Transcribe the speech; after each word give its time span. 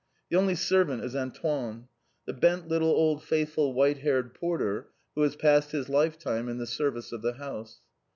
The 0.31 0.35
only 0.35 0.55
servant 0.55 1.03
is 1.03 1.15
Antoine, 1.15 1.87
the 2.25 2.33
bent 2.33 2.67
little 2.67 2.89
old 2.89 3.21
faithful 3.23 3.71
white 3.71 3.99
haired 3.99 4.33
porter, 4.33 4.87
who 5.13 5.21
has 5.21 5.35
passed 5.35 5.73
his 5.73 5.89
lifetime 5.89 6.49
in 6.49 6.57
the 6.57 6.65
service 6.65 7.11
of 7.11 7.21
the 7.21 7.33
house. 7.33 7.81